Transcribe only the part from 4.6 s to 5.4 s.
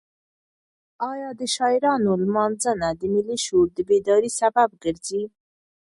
ګرځي؟